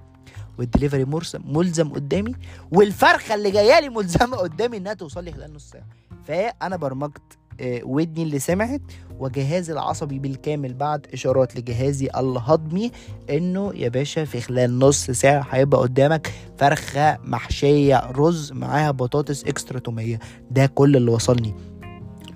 [0.58, 1.06] والدليفري
[1.46, 2.36] ملزم قدامي
[2.72, 5.86] والفرخة اللي جاية لي ملزمة قدامي إنها توصل لي خلال نص ساعة.
[6.28, 7.22] فأنا برمجت
[7.62, 8.82] ودني اللي سمعت
[9.20, 12.92] وجهازي العصبي بالكامل بعد إشارات لجهازي الهضمي
[13.30, 19.80] إنه يا باشا في خلال نص ساعة هيبقى قدامك فرخة محشية رز معاها بطاطس إكسترا
[19.80, 20.20] تومية.
[20.52, 21.54] ده كل اللي وصلني.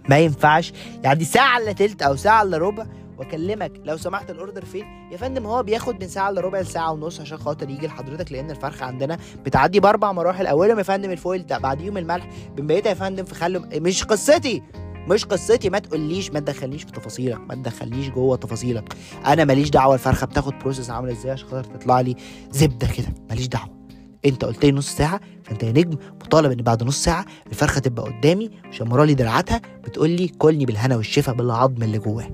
[0.09, 0.73] ما ينفعش.
[1.03, 2.85] يعني ساعة إلا تلت أو ساعة إلا ربع
[3.17, 3.71] وأكلمك.
[3.85, 7.19] لو سمحت ال order فين؟ يا فندم هو بياخد من ساعة إلا ربع لساعة ونص
[7.21, 10.47] عشان خاطر يجي لحضرتك لأن الفرخة عندنا بتعدي بأربع مراحل.
[10.47, 12.27] أولهم يا فندم ال foil ده بعديهم الملح.
[12.57, 14.63] بنبيتها يا فندم في خل مش قصتي.
[15.07, 15.69] مش قصتي.
[15.69, 18.93] ما تقوليش ما تدخلنيش في تفاصيلك ما تدخلنيش جوه تفاصيلك.
[19.25, 22.15] أنا ماليش دعوة الفرخة بتاخد process عاملة إزاي عشان خاطر تطلع لي
[22.51, 23.07] زبدة كده.
[23.29, 23.77] ماليش دعوة.
[24.25, 28.05] أنت قلت لي نص ساعة فأنت يا نجم مطالب إن بعد نص ساعة الفرخة تبقى
[28.05, 32.29] قدامي مشمره لي دراعاتها بتقول لي كلني بالهنا والشفا بالعظم اللي جواه.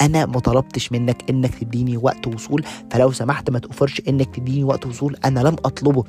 [0.00, 4.86] أنا ما طلبتش منك إنك تديني وقت وصول فلو سمحت ما تأفورش إنك تديني وقت
[4.86, 5.16] وصول.
[5.24, 6.04] أنا لم أطلبه.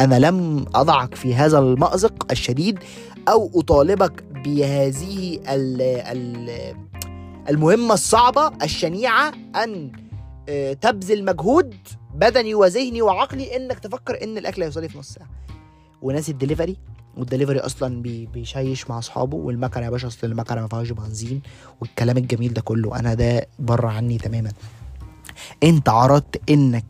[0.00, 2.78] أنا لم أضعك في هذا المأزق الشديد.
[3.28, 5.40] أو أطالبك بهذه
[7.48, 9.32] المهمة الصعبة الشنيعة
[9.64, 9.92] أن
[10.48, 11.74] آه، تبذل مجهود
[12.14, 15.28] بدني وذهني وعقلي إنك تفكر إن الأكل هيوصل في نص ساعة.
[16.02, 16.76] وناس ال delivery
[17.16, 21.42] وال delivery أصلا بيشيش مع أصحابه والمكنة يا باشا أصل المكنة ما فيهاش بنزين
[21.80, 24.50] والكلام الجميل ده كله أنا ده بره عني تماما.
[25.62, 26.84] أنت عرضت إنك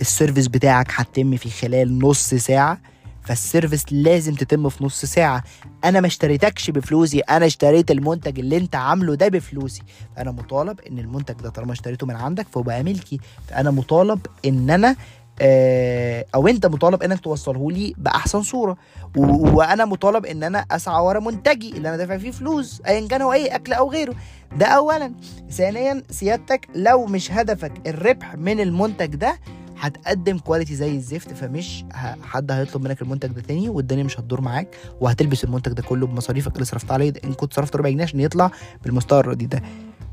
[0.00, 2.80] ال service بتاعك هتتم في خلال نص ساعة
[3.24, 5.42] فال service لازم تتم في نص ساعة.
[5.84, 9.82] أنا ما اشتريتكش بفلوسي أنا اشتريت المنتج اللي أنت عامله ده بفلوسي.
[10.16, 13.20] فأنا مطالب إن المنتج ده طالما اشتريته من عندك فهو بقى ملكي.
[13.48, 14.96] فأنا مطالب إن أنا
[15.40, 18.76] آه، أو أنت مطالب إنك توصله لي بأحسن صورة.
[19.16, 23.32] وأنا مطالب إن أنا أسعى ورا منتجي اللي أنا دافع فيه فلوس ايا كان هو
[23.32, 24.14] أي أكل أو غيره.
[24.58, 25.12] ده اولا.
[25.50, 29.38] ثانيا سيادتك لو مش هدفك الربح من المنتج ده
[29.78, 31.84] هتقدم quality زي الزفت فمش
[32.22, 36.54] حد هيطلب منك المنتج ده تاني والدنيا مش هتدور معاك وهتلبس المنتج ده كله بمصاريفك
[36.54, 37.12] اللي صرفت عليه.
[37.24, 38.50] إن كنت صرفت ربع جنيه عشان يطلع
[38.84, 39.62] بالمستوى الرديء ده.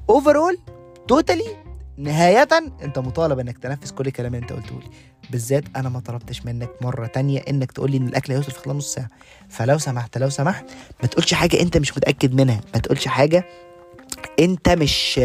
[0.10, 0.58] overall
[1.08, 1.44] totally
[1.98, 2.48] نهاية
[2.84, 4.90] أنت مطالب إنك تنفذ كل الكلام اللي أنت قلته لي.
[5.30, 8.78] بالذات أنا ما طلبتش منك مرة تانية إنك تقول لي إن الأكل هيوصل في خلال
[8.78, 9.08] نص ساعة.
[9.50, 10.66] فلو سمحت لو سمحت
[11.02, 12.62] ما تقولش حاجة أنت مش متأكد منها.
[12.74, 13.46] ما تقولش حاجة
[14.40, 15.20] أنت مش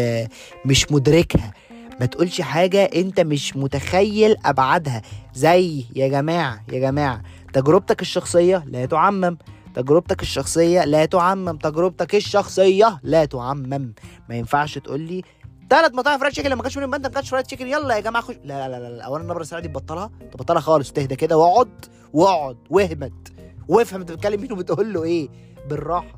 [0.65, 1.53] مش مدركها.
[1.99, 5.01] ما تقولش حاجة انت مش متخيل أبعادها.
[5.33, 7.21] زي يا جماعة يا جماعة
[7.53, 9.37] تجربتك الشخصية لا تعمم.
[9.75, 11.57] تجربتك الشخصية لا تعمم.
[11.57, 13.93] تجربتك الشخصية لا تعمم.
[14.29, 15.21] ما ينفعش تقول لي
[15.69, 17.67] ثلاث مطاعم فرايد تشيكن لما كانش منهم بنت ما كانش فرايد تشيكن.
[17.67, 18.35] يلا يا جماعة خش.
[18.43, 20.11] لا لا لا لا اولا النبره السريعه دي تبطلها.
[20.31, 23.33] تبطلها خالص تهدى كده واقعد واقعد واهمت
[23.67, 25.29] وافهم أنت بتتكلم مين وبتقول له إيه.
[25.69, 26.16] بالراحة.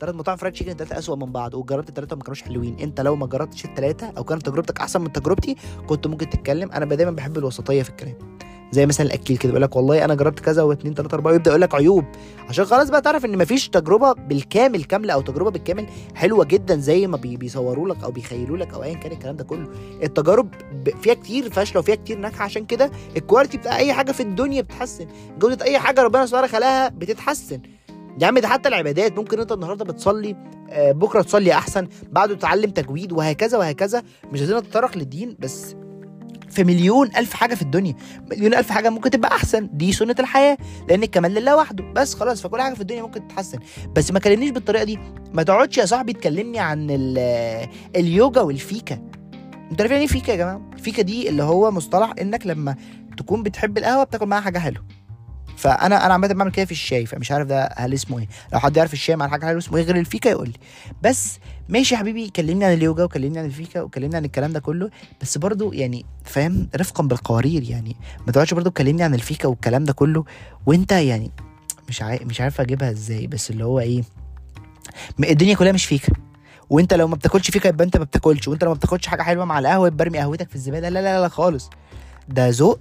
[0.00, 2.76] ثلاث مطاعم فرايد تشيكن الثلاثه اسوء من بعض وجربت الثلاثه ما كانوش حلوين.
[2.80, 5.56] انت لو ما جربتش الثلاثه أو كانت تجربتك أحسن من تجربتي
[5.86, 6.72] كنت ممكن تتكلم.
[6.72, 8.14] أنا دايما بحب الوسطية في الكلام.
[8.72, 11.60] زي مثلا الأكيل كده بيقول لك والله أنا جربت كذا واثنين ثلاثة أربعة ويبدأ يقول
[11.60, 12.04] لك عيوب.
[12.48, 17.06] عشان خلاص بقى تعرف إن مفيش تجربة بالكامل كاملة أو تجربة بالكامل حلوة جدا زي
[17.06, 19.68] ما بي بيصوروا لك أو بيخيلوا لك أو ايا كان الكلام ده كله.
[20.02, 20.54] التجارب
[21.02, 22.44] فيها كتير فاشلة وفيها كتير ناجحة.
[22.44, 25.06] عشان كده الكواليتي بتاع أي حاجة في الدنيا بتتحسن
[25.38, 27.60] جودة أي حاجة ربنا سبحانه خلقها بتتحسن.
[28.20, 30.36] يا عم ده حتى العبادات ممكن انت النهارده بتصلي
[30.70, 34.02] آه، بكره تصلي احسن بعده تتعلم تجويد وهكذا وهكذا.
[34.32, 35.76] مش عايزين نتطرق للدين بس
[36.50, 37.94] في مليون ألف حاجة في الدنيا
[38.30, 39.68] مليون ألف حاجة ممكن تبقى أحسن.
[39.72, 41.84] دي سنة الحياة لأن الكمال لله وحده.
[41.92, 43.58] بس خلاص فكل حاجة في الدنيا ممكن تتحسن.
[43.96, 44.98] بس ما كلمنيش بالطريقة دي.
[45.32, 46.86] ما تقعدش يا صاحبي تكلمني عن
[47.96, 48.94] اليوجا والفيكا.
[49.70, 52.76] أنتوا عارفين إيه فيكا يا جماعة؟ الفيكا دي اللي هو مصطلح إنك لما
[53.16, 54.84] تكون بتحب القهوة بتاكل معاها حاجة حلوة.
[55.58, 58.28] فانا أنا عامه بعمل كده في الشاي فمش عارف ده هل اسمه إيه.
[58.52, 60.54] لو حد يعرف الشاي مع حاجة حلوة اسمه إيه غير الفيكا يقول لي.
[61.02, 64.90] بس ماشي يا حبيبي كلمني عن اليوجا وكلمني عن الفيكا وكلمني عن الكلام ده كله.
[65.22, 67.96] بس برضو يعني فاهم رفقا بالقوارير يعني.
[68.26, 70.24] ما تقعدش برضو تكلمني عن الفيكا والكلام ده كله
[70.66, 71.30] وانت يعني
[71.88, 73.26] مش عارف مش عارف اجيبها إزاي.
[73.26, 74.02] بس اللي هو إيه
[75.20, 76.12] الدنيا كلها مش فيكا.
[76.70, 78.48] وانت لو ما بتاكلش فيكا يبقى انت ما بتاكلش.
[78.48, 80.88] وانت لو ما بتاكلش حاجة حلوة مع القهوة يبقى ارمي قهوتك في الزبالة.
[80.88, 81.70] لا لا لا خالص.
[82.28, 82.80] ده ذوق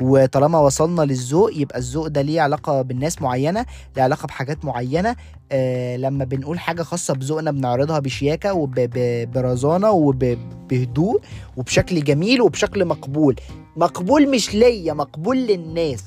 [0.00, 5.16] وطالما وصلنا للذوق يبقى الذوق ده ليه علاقة بالناس معينة ليه علاقة بحاجات معينة.
[5.52, 11.20] آه لما بنقول حاجة خاصة بذوقنا بنعرضها بشياكة وبرزانه وبهدوء
[11.56, 13.36] وبشكل جميل وبشكل مقبول.
[13.76, 16.04] مقبول مش ليا مقبول للناس.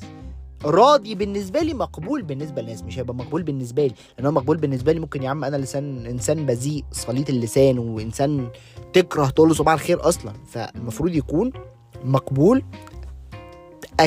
[0.64, 2.82] راضي بالنسبة لي مقبول بالنسبة للناس.
[2.82, 3.94] مش هيبقى مقبول بالنسبة لي.
[4.16, 8.48] لأن هو مقبول بالنسبة لي ممكن يا عم أنا لسان إنسان بذيء صليت اللسان وإنسان
[8.92, 10.32] تكره تقول له صباح الخير أصلا.
[10.46, 11.52] فالمفروض يكون
[12.04, 12.62] مقبول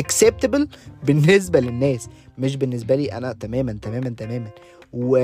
[0.01, 0.65] acceptable
[1.03, 4.49] بالنسبة للناس مش بالنسبة لي أنا تماما تماما تماما.
[4.93, 5.17] و...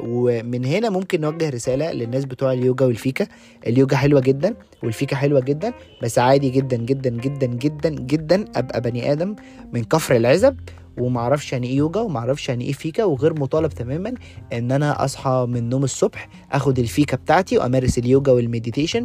[0.00, 3.26] ومن هنا ممكن نوجه رسالة للناس بتوع اليوجا والفيكا.
[3.66, 9.12] اليوجا حلوة جدا والفيكا حلوة جدا بس عادي جدا جدا جدا جدا جدا أبقى بني
[9.12, 9.36] آدم
[9.72, 10.56] من كفر العزب
[10.98, 14.14] ومعرفش يعني إيه يوجا ومعرفش يعني إيه فيكا وغير مطالب تماما
[14.52, 19.04] إن أنا أصحى من النوم الصبح آخد الفيكا بتاعتي وأمارس اليوجا وال meditation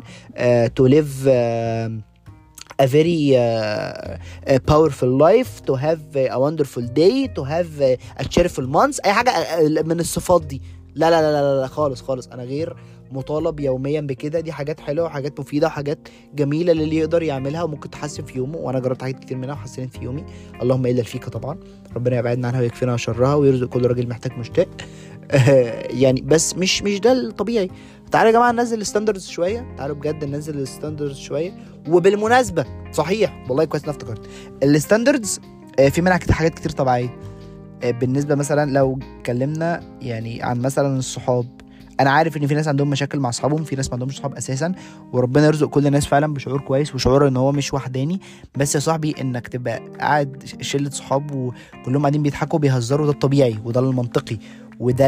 [0.75, 1.27] to live
[2.81, 7.71] a very uh, uh, powerful life to have a wonderful day to have
[8.21, 8.99] a cheerful month.
[9.05, 9.31] أي حاجة
[9.83, 10.61] من الصفات دي.
[10.95, 12.27] لا لا لا لا, لا خالص خالص.
[12.27, 12.75] أنا غير
[13.11, 14.39] مطالب يوميا بكده.
[14.39, 18.57] دي حاجات حلوة وحاجات مفيدة وحاجات جميلة للي يقدر يعملها وممكن تحسن في يومه.
[18.57, 20.25] وأنا جربت حاجات كتير منها وحسنت في يومي.
[20.61, 21.59] اللهم إلا الفيكا طبعا.
[21.95, 24.67] ربنا يبعدنا عنها ويكفينا شرها ويرزق كل راجل محتاج مشتاق.
[26.03, 27.69] يعني بس مش مش ده الطبيعي.
[28.11, 29.75] تعالوا يا جماعة ننزل ال standards شوية.
[29.77, 31.51] تعالوا بجد ننزل ال standards شوية.
[31.87, 34.29] وبالمناسبة صحيح والله كويس اني افتكرت.
[34.63, 35.39] ال standards
[35.89, 37.19] في منها حاجات كتير طبيعية.
[37.83, 41.61] بالنسبة مثلا لو اتكلمنا يعني عن مثلا الصحاب.
[41.99, 44.71] أنا عارف إن في ناس عندهم مشاكل مع اصحابهم في ناس ما عندهمش صحاب أساسا.
[45.13, 48.21] وربنا يرزق كل الناس فعلا بشعور كويس وشعور إن هو مش وحداني.
[48.55, 53.79] بس يا صاحبي إنك تبقى قاعد شلة صحاب وكلهم قاعدين بيضحكوا بيهزروا ده الطبيعي وده
[53.79, 54.37] المنطقي.
[54.81, 55.07] وده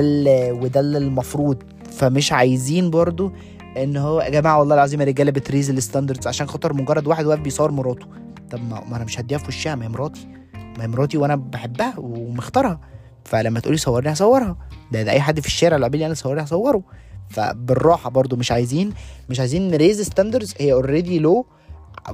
[0.53, 1.63] وده المفروض.
[1.91, 3.31] فمش عايزين برضو
[3.77, 7.39] ان هو يا جماعة والله العظيم يا رجالة بتريز الستاندردز عشان خاطر مجرد واحد واقف
[7.39, 8.05] بيصور مراته.
[8.51, 10.27] طب ما أنا مش هديها في وشها ما هي مراتي.
[10.53, 12.79] ما هي مراتي وأنا بحبها ومختارها.
[13.25, 14.57] فلما تقولي صورني هصورها.
[14.91, 16.83] ده, ده أي حد في الشارع لو قابلني أنا صورني هصوره.
[17.29, 18.93] فبالراحة برضو مش عايزين
[19.29, 21.45] مش عايزين ن raise standards هي already low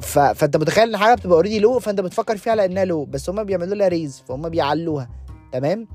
[0.01, 0.19] ف...
[0.19, 3.43] فأنت متخيل إن حاجة بتبقى already low فأنت بتفكر فيها على انها low بس هم
[3.43, 5.09] بيعملوا لها raise فهم بيعلوها.
[5.51, 5.87] تمام؟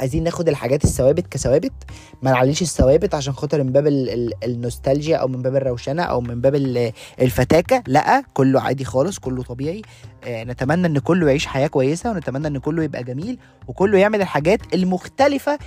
[0.00, 1.72] عايزين ناخد الحاجات الثوابت كثوابت
[2.22, 3.86] ما نعليش الثوابت عشان خاطر من باب
[4.44, 6.54] النوستالجيا أو من باب الروشنة أو من باب
[7.20, 9.82] الفتاكة لأ كله عادي خالص كله طبيعي.
[10.24, 14.60] آه نتمنى إن كله يعيش حياة كويسة ونتمنى إن كله يبقى جميل وكله يعمل الحاجات
[14.74, 15.58] المختلفة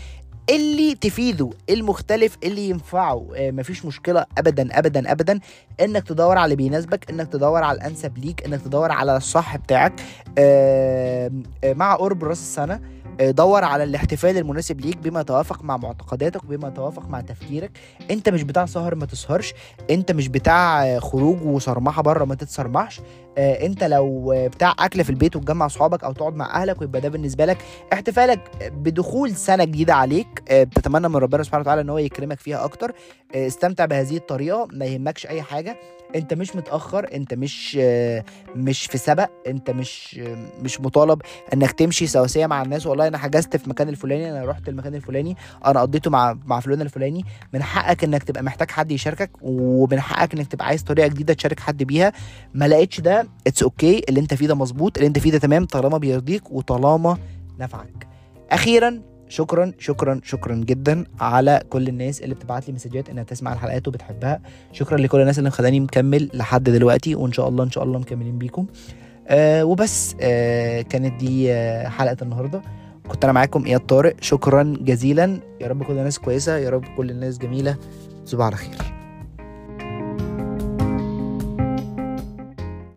[0.50, 3.28] اللي تفيده المختلف اللي ينفعه.
[3.36, 5.40] آه مفيش مشكلة ابدا ابدا ابدا
[5.82, 9.94] إنك تدور على اللي بيناسبك إنك تدور على الأنسب ليك إنك تدور على الصح بتاعك.
[10.38, 11.32] آه
[11.66, 12.80] مع قرب راس السنة
[13.22, 17.72] دور على الاحتفال المناسب ليك بما يتوافق مع معتقداتك وبما يتوافق مع تفكيرك.
[18.12, 19.54] انت مش بتاع سهر ما تسهرش.
[19.90, 23.02] انت مش بتاع خروج وصرمحة بره ما تتصرمحش
[23.38, 27.10] آه انت لو بتاع اكل في البيت وتجمع صحابك أو تقعد مع اهلك ويبقى ده
[27.10, 27.58] بالنسبة لك
[27.94, 28.40] احتفالك
[28.74, 30.44] بدخول سنة جديدة عليك.
[30.50, 32.92] آه بتتمنى من ربنا سبحانه وتعالى إن هو يكرمك فيها أكتر.
[33.36, 35.78] آه استمتع بهذه الطريقة ما يهمكش أي حاجة.
[36.16, 38.24] انت مش متأخر انت مش آه
[38.56, 41.22] مش في سبق انت مش آه مش مطالب
[41.54, 42.86] إنك تمشي سواسية مع الناس.
[42.88, 46.82] والله أنا حجزت في المكان الفلاني أنا رحت المكان الفلاني أنا قضيته مع مع فلان
[46.82, 47.26] الفلاني.
[47.54, 51.60] من حقك إنك تبقى محتاج حد يشاركك ومن حقك إنك تبقى عايز طريقة جديدة تشارك
[51.60, 52.14] حد بيها.
[52.54, 54.04] ما لقيتش ده it's okay okay.
[54.10, 57.18] اللي انت فيه ده مظبوط اللي انت فيه ده تمام طالما بيرضيك وطالما
[57.60, 58.08] نفعك.
[58.52, 63.88] أخيرا شكرا شكرا شكرا جدا على كل الناس اللي بتبعت لي مسجات إنها تسمع الحلقات
[63.88, 64.42] وبتحبها.
[64.72, 68.38] شكرا لكل الناس اللي مخلاني مكمل لحد دلوقتي وإن شاء الله إن شاء الله مكملين
[68.38, 68.66] بيكم.
[69.28, 72.62] آه وبس آه كانت دي آه حلقة النهارده.
[73.08, 74.16] كنت أنا معاكم إياد طارق.
[74.22, 75.40] شكرا جزيلا.
[75.62, 77.78] يا رب كل الناس كويسة يا رب كل الناس جميلة.
[78.26, 79.03] تصبحوا على خير.